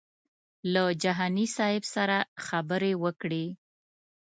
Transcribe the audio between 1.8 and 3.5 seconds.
سره خبرې وکړې.